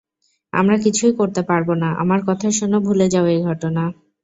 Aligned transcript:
আমরা 0.53 0.75
কিছুই 0.85 1.13
করতে 1.19 1.41
পারবো 1.43 1.73
না, 1.75 1.89
আমার 2.03 2.19
কথা 2.27 2.47
শুনো, 2.51 2.77
ভুলে 2.85 3.07
যাও 3.13 3.25
এই 3.27 3.41
ঘটনা। 3.43 3.83